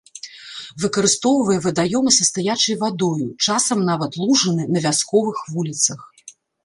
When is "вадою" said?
2.85-3.27